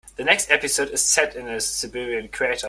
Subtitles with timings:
[0.15, 2.59] The next episode is set in a Siberian crater.